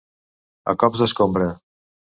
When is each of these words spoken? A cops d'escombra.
A 0.75 0.77
cops 0.85 1.05
d'escombra. 1.05 1.55